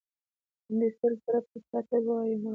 د 0.03 0.03
همدې 0.67 0.87
سترګو 0.95 1.21
په 1.23 1.29
رپ 1.35 1.45
کې 1.51 1.59
تا 1.69 1.79
ته 1.87 1.97
وایم 2.05 2.41
اورې. 2.43 2.49